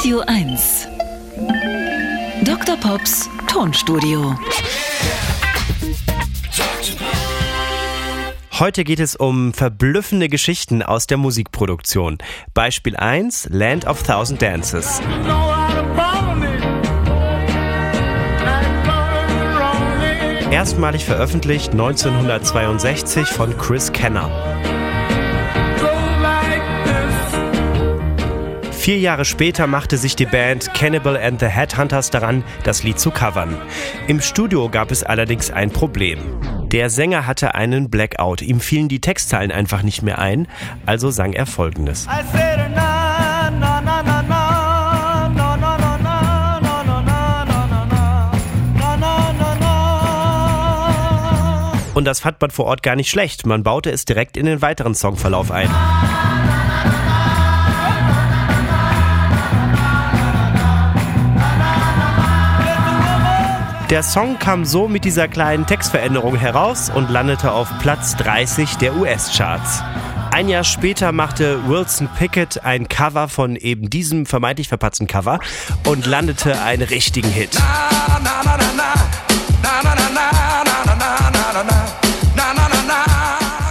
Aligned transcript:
Radio 0.00 0.20
1. 0.26 0.88
Dr. 2.44 2.74
Pops 2.78 3.28
Tonstudio. 3.46 4.34
Heute 8.58 8.84
geht 8.84 8.98
es 8.98 9.14
um 9.14 9.52
verblüffende 9.52 10.30
Geschichten 10.30 10.82
aus 10.82 11.06
der 11.06 11.18
Musikproduktion. 11.18 12.16
Beispiel 12.54 12.96
1, 12.96 13.48
Land 13.50 13.86
of 13.86 14.02
Thousand 14.02 14.40
Dances. 14.40 15.02
Erstmalig 20.50 21.04
veröffentlicht 21.04 21.72
1962 21.72 23.28
von 23.28 23.54
Chris 23.58 23.92
Kenner. 23.92 24.30
Vier 28.80 28.98
Jahre 28.98 29.26
später 29.26 29.66
machte 29.66 29.98
sich 29.98 30.16
die 30.16 30.24
Band 30.24 30.72
Cannibal 30.72 31.14
and 31.14 31.38
the 31.38 31.44
Headhunters 31.44 32.08
daran, 32.08 32.42
das 32.64 32.82
Lied 32.82 32.98
zu 32.98 33.10
covern. 33.10 33.58
Im 34.08 34.22
Studio 34.22 34.70
gab 34.70 34.90
es 34.90 35.02
allerdings 35.02 35.50
ein 35.50 35.70
Problem. 35.70 36.18
Der 36.72 36.88
Sänger 36.88 37.26
hatte 37.26 37.54
einen 37.54 37.90
Blackout. 37.90 38.40
Ihm 38.40 38.58
fielen 38.58 38.88
die 38.88 39.02
Textzeilen 39.02 39.52
einfach 39.52 39.82
nicht 39.82 40.00
mehr 40.00 40.18
ein, 40.18 40.48
also 40.86 41.10
sang 41.10 41.34
er 41.34 41.44
folgendes. 41.44 42.08
Und 51.92 52.04
das 52.06 52.20
fand 52.20 52.40
man 52.40 52.50
vor 52.50 52.64
Ort 52.64 52.82
gar 52.82 52.96
nicht 52.96 53.10
schlecht. 53.10 53.44
Man 53.44 53.62
baute 53.62 53.90
es 53.90 54.06
direkt 54.06 54.38
in 54.38 54.46
den 54.46 54.62
weiteren 54.62 54.94
Songverlauf 54.94 55.50
ein. 55.50 55.68
Der 63.90 64.04
Song 64.04 64.38
kam 64.38 64.64
so 64.64 64.86
mit 64.86 65.04
dieser 65.04 65.26
kleinen 65.26 65.66
Textveränderung 65.66 66.36
heraus 66.36 66.92
und 66.94 67.10
landete 67.10 67.50
auf 67.50 67.68
Platz 67.80 68.14
30 68.14 68.76
der 68.76 68.94
US-Charts. 68.94 69.82
Ein 70.30 70.48
Jahr 70.48 70.62
später 70.62 71.10
machte 71.10 71.68
Wilson 71.68 72.08
Pickett 72.16 72.64
ein 72.64 72.86
Cover 72.86 73.26
von 73.26 73.56
eben 73.56 73.90
diesem 73.90 74.26
vermeintlich 74.26 74.68
verpatzten 74.68 75.08
Cover 75.08 75.40
und 75.88 76.06
landete 76.06 76.62
einen 76.62 76.82
richtigen 76.82 77.30
Hit. 77.30 77.58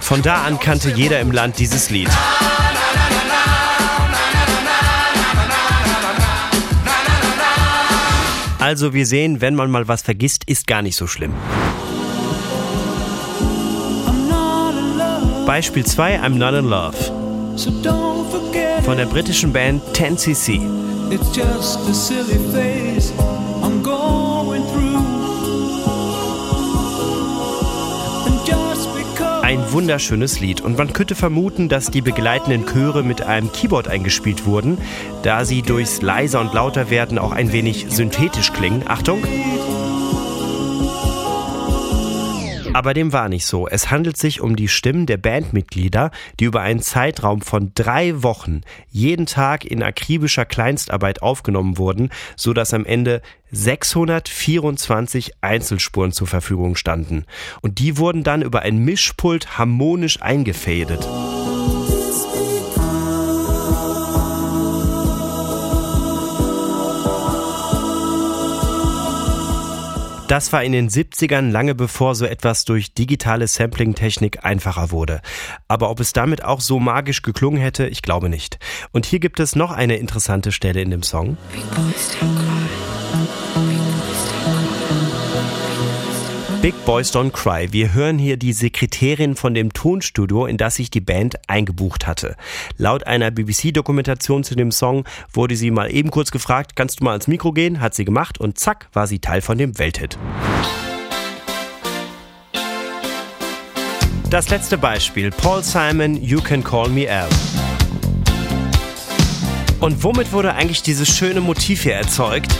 Von 0.00 0.22
da 0.22 0.44
an 0.44 0.58
kannte 0.58 0.92
jeder 0.92 1.20
im 1.20 1.30
Land 1.30 1.58
dieses 1.58 1.90
Lied. 1.90 2.08
Also 8.66 8.92
wir 8.92 9.06
sehen, 9.06 9.40
wenn 9.40 9.54
man 9.54 9.70
mal 9.70 9.86
was 9.86 10.02
vergisst, 10.02 10.42
ist 10.50 10.66
gar 10.66 10.82
nicht 10.82 10.96
so 10.96 11.06
schlimm. 11.06 11.32
Beispiel 15.46 15.86
2, 15.86 16.18
I'm 16.18 16.30
Not 16.30 16.52
in 16.52 16.64
Love. 16.64 16.96
Von 18.82 18.96
der 18.96 19.06
britischen 19.06 19.52
Band 19.52 19.84
10cc. 19.92 20.60
It's 21.12 21.32
just 21.32 21.88
a 21.88 21.94
silly 21.94 22.40
phase 22.52 23.12
Ein 29.56 29.72
wunderschönes 29.72 30.38
Lied 30.38 30.60
und 30.60 30.76
man 30.76 30.92
könnte 30.92 31.14
vermuten, 31.14 31.70
dass 31.70 31.90
die 31.90 32.02
begleitenden 32.02 32.66
Chöre 32.66 33.02
mit 33.02 33.22
einem 33.22 33.52
Keyboard 33.52 33.88
eingespielt 33.88 34.44
wurden, 34.44 34.76
da 35.22 35.46
sie 35.46 35.62
durchs 35.62 36.02
leiser 36.02 36.42
und 36.42 36.52
lauter 36.52 36.90
werden 36.90 37.18
auch 37.18 37.32
ein 37.32 37.52
wenig 37.52 37.86
synthetisch 37.88 38.52
klingen. 38.52 38.82
Achtung! 38.86 39.22
Aber 42.76 42.92
dem 42.92 43.14
war 43.14 43.30
nicht 43.30 43.46
so. 43.46 43.66
Es 43.66 43.90
handelt 43.90 44.18
sich 44.18 44.42
um 44.42 44.54
die 44.54 44.68
Stimmen 44.68 45.06
der 45.06 45.16
Bandmitglieder, 45.16 46.10
die 46.38 46.44
über 46.44 46.60
einen 46.60 46.82
Zeitraum 46.82 47.40
von 47.40 47.72
drei 47.74 48.22
Wochen 48.22 48.60
jeden 48.90 49.24
Tag 49.24 49.64
in 49.64 49.82
akribischer 49.82 50.44
Kleinstarbeit 50.44 51.22
aufgenommen 51.22 51.78
wurden, 51.78 52.10
so 52.36 52.52
dass 52.52 52.74
am 52.74 52.84
Ende 52.84 53.22
624 53.50 55.32
Einzelspuren 55.40 56.12
zur 56.12 56.26
Verfügung 56.26 56.76
standen. 56.76 57.24
Und 57.62 57.78
die 57.78 57.96
wurden 57.96 58.24
dann 58.24 58.42
über 58.42 58.60
ein 58.60 58.76
Mischpult 58.76 59.56
harmonisch 59.56 60.20
eingefädet. 60.20 61.08
Das 70.28 70.52
war 70.52 70.64
in 70.64 70.72
den 70.72 70.88
70ern 70.88 71.52
lange 71.52 71.76
bevor 71.76 72.16
so 72.16 72.26
etwas 72.26 72.64
durch 72.64 72.92
digitale 72.92 73.46
Sampling-Technik 73.46 74.44
einfacher 74.44 74.90
wurde. 74.90 75.20
Aber 75.68 75.88
ob 75.88 76.00
es 76.00 76.12
damit 76.12 76.42
auch 76.42 76.60
so 76.60 76.80
magisch 76.80 77.22
geklungen 77.22 77.60
hätte, 77.60 77.86
ich 77.86 78.02
glaube 78.02 78.28
nicht. 78.28 78.58
Und 78.90 79.06
hier 79.06 79.20
gibt 79.20 79.38
es 79.38 79.54
noch 79.54 79.70
eine 79.70 79.98
interessante 79.98 80.50
Stelle 80.50 80.82
in 80.82 80.90
dem 80.90 81.04
Song. 81.04 81.36
Big 86.66 86.84
Boys 86.84 87.12
Don't 87.14 87.30
Cry. 87.30 87.72
Wir 87.72 87.94
hören 87.94 88.18
hier 88.18 88.36
die 88.36 88.52
Sekretärin 88.52 89.36
von 89.36 89.54
dem 89.54 89.72
Tonstudio, 89.72 90.46
in 90.46 90.56
das 90.56 90.74
sich 90.74 90.90
die 90.90 91.00
Band 91.00 91.36
eingebucht 91.46 92.08
hatte. 92.08 92.34
Laut 92.76 93.06
einer 93.06 93.30
BBC-Dokumentation 93.30 94.42
zu 94.42 94.56
dem 94.56 94.72
Song 94.72 95.04
wurde 95.32 95.54
sie 95.54 95.70
mal 95.70 95.94
eben 95.94 96.10
kurz 96.10 96.32
gefragt, 96.32 96.74
kannst 96.74 96.98
du 96.98 97.04
mal 97.04 97.12
ans 97.12 97.28
Mikro 97.28 97.52
gehen? 97.52 97.78
Hat 97.78 97.94
sie 97.94 98.04
gemacht 98.04 98.40
und 98.40 98.58
zack, 98.58 98.88
war 98.92 99.06
sie 99.06 99.20
Teil 99.20 99.42
von 99.42 99.58
dem 99.58 99.78
Welthit. 99.78 100.18
Das 104.28 104.50
letzte 104.50 104.76
Beispiel, 104.76 105.30
Paul 105.30 105.62
Simon, 105.62 106.20
You 106.20 106.40
Can 106.40 106.64
Call 106.64 106.88
Me 106.88 107.08
Al. 107.08 107.28
Und 109.78 110.02
womit 110.02 110.32
wurde 110.32 110.52
eigentlich 110.54 110.82
dieses 110.82 111.16
schöne 111.16 111.40
Motiv 111.40 111.84
hier 111.84 111.94
erzeugt? 111.94 112.52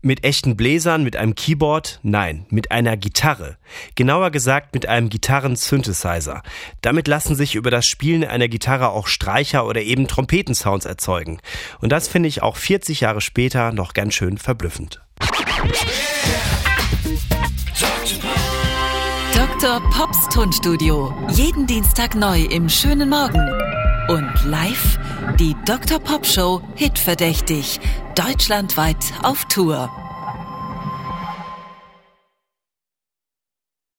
Mit 0.00 0.22
echten 0.22 0.56
Bläsern, 0.56 1.02
mit 1.02 1.16
einem 1.16 1.34
Keyboard? 1.34 1.98
Nein, 2.04 2.46
mit 2.50 2.70
einer 2.70 2.96
Gitarre. 2.96 3.56
Genauer 3.96 4.30
gesagt 4.30 4.72
mit 4.72 4.86
einem 4.86 5.08
Gitarren-Synthesizer. 5.08 6.42
Damit 6.82 7.08
lassen 7.08 7.34
sich 7.34 7.56
über 7.56 7.72
das 7.72 7.86
Spielen 7.86 8.22
einer 8.22 8.46
Gitarre 8.46 8.90
auch 8.90 9.08
Streicher 9.08 9.66
oder 9.66 9.82
eben 9.82 10.06
Trompetensounds 10.06 10.86
erzeugen. 10.86 11.40
Und 11.80 11.90
das 11.90 12.06
finde 12.06 12.28
ich 12.28 12.42
auch 12.42 12.56
40 12.56 13.00
Jahre 13.00 13.20
später 13.20 13.72
noch 13.72 13.92
ganz 13.92 14.14
schön 14.14 14.38
verblüffend. 14.38 15.00
Dr. 19.34 19.80
Pops 19.90 20.28
Tonstudio. 20.28 21.12
Jeden 21.30 21.66
Dienstag 21.66 22.14
neu 22.14 22.42
im 22.42 22.68
schönen 22.68 23.08
Morgen. 23.08 23.40
Und 24.08 24.44
live 24.44 24.97
die 25.36 25.54
Dr. 25.64 25.98
Pop 25.98 26.26
Show 26.26 26.62
Hitverdächtig. 26.74 27.80
Deutschlandweit 28.14 28.96
auf 29.22 29.44
Tour. 29.46 30.07